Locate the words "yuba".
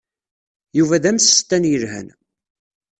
0.77-1.03